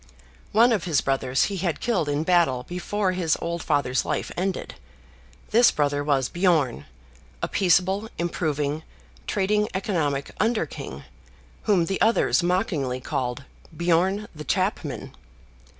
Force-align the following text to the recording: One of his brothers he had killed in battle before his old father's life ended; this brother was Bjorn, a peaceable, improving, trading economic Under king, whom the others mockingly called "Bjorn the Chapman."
One 0.51 0.71
of 0.71 0.85
his 0.85 0.99
brothers 0.99 1.43
he 1.43 1.57
had 1.57 1.79
killed 1.79 2.09
in 2.09 2.23
battle 2.23 2.63
before 2.67 3.11
his 3.11 3.37
old 3.39 3.61
father's 3.61 4.03
life 4.03 4.31
ended; 4.35 4.73
this 5.51 5.69
brother 5.69 6.03
was 6.03 6.27
Bjorn, 6.27 6.85
a 7.43 7.47
peaceable, 7.47 8.09
improving, 8.17 8.81
trading 9.27 9.69
economic 9.75 10.31
Under 10.39 10.65
king, 10.65 11.03
whom 11.65 11.85
the 11.85 12.01
others 12.01 12.41
mockingly 12.41 12.99
called 12.99 13.43
"Bjorn 13.77 14.27
the 14.33 14.43
Chapman." 14.43 15.15